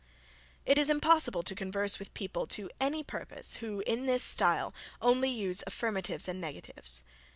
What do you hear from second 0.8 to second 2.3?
impossible to converse with